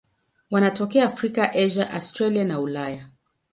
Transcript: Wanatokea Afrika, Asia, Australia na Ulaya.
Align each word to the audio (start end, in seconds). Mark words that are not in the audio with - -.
Wanatokea 0.51 1.05
Afrika, 1.05 1.51
Asia, 1.53 1.91
Australia 1.93 2.43
na 2.45 2.59
Ulaya. 2.59 3.09